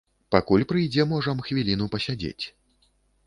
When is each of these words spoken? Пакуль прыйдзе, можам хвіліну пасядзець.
Пакуль 0.35 0.63
прыйдзе, 0.71 1.03
можам 1.11 1.43
хвіліну 1.47 1.85
пасядзець. 1.97 2.45